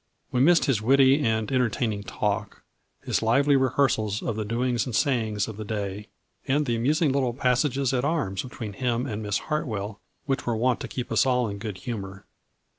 We 0.31 0.41
missed 0.41 0.65
his 0.65 0.81
witty 0.81 1.19
and 1.23 1.51
enter 1.51 1.69
taining 1.69 2.03
talk, 2.07 2.63
his 3.03 3.21
lively 3.21 3.55
rehearsals 3.55 4.23
of 4.23 4.35
the 4.35 4.43
doings 4.43 4.87
and 4.87 4.95
sayings 4.95 5.47
of 5.47 5.57
the 5.57 5.63
day, 5.63 6.07
and 6.47 6.65
the 6.65 6.75
amusing 6.75 7.11
little 7.11 7.33
passages 7.35 7.93
at 7.93 8.03
arms 8.03 8.41
between 8.41 8.73
him 8.73 9.05
and 9.05 9.21
Miss 9.21 9.37
Hart 9.37 9.67
well, 9.67 9.99
which 10.25 10.47
were 10.47 10.57
wont 10.57 10.79
to 10.79 10.87
keep 10.87 11.11
us 11.11 11.27
all 11.27 11.47
in 11.47 11.57
such 11.57 11.61
good 11.61 11.77
humor. 11.77 12.25